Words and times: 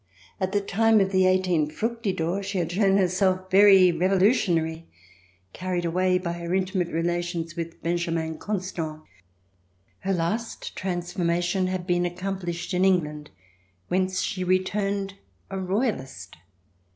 At 0.39 0.51
the 0.51 0.61
time 0.61 0.99
of 0.99 1.11
the 1.11 1.25
i8 1.25 1.71
Fructidor, 1.71 2.41
she 2.41 2.57
had 2.57 2.71
shown 2.71 2.97
herself 2.97 3.51
very 3.51 3.91
Revolutionary, 3.91 4.87
carried 5.53 5.85
away 5.85 6.17
by 6.17 6.31
her 6.33 6.55
intimate 6.55 6.87
relations 6.87 7.55
with 7.55 7.83
Benjamin 7.83 8.39
Constant. 8.39 9.03
Her 9.99 10.13
last 10.15 10.75
transformation 10.75 11.67
had 11.67 11.85
been 11.85 12.07
accomplished 12.07 12.73
in 12.73 12.83
Eng 12.83 13.03
land 13.03 13.29
whence 13.89 14.21
she 14.23 14.43
returned 14.43 15.19
a 15.51 15.59
Royalist. 15.59 16.35